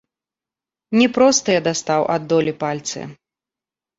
[0.99, 2.99] Не простыя дастаў ад долі пальцы.